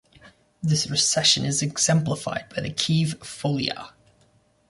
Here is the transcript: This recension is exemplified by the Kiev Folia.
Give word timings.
This 0.63 0.89
recension 0.89 1.45
is 1.45 1.61
exemplified 1.61 2.45
by 2.49 2.61
the 2.63 2.71
Kiev 2.73 3.19
Folia. 3.19 3.91